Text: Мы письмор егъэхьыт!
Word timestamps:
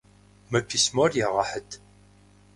Мы 0.51 0.59
письмор 0.69 1.09
егъэхьыт! 1.25 1.69